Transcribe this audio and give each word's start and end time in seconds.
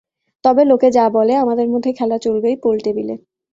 তবে 0.43 0.63
লোকে 0.65 0.87
যা 0.91 1.05
বলে, 1.09 1.33
আমদের 1.35 1.67
মধ্যে 1.69 1.91
খেলা 1.93 2.17
চলবেই 2.17 2.55
পোল 2.63 2.77
টেবিলে। 2.85 3.15